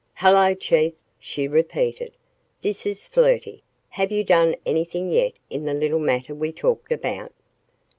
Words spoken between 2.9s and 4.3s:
Flirty. Have you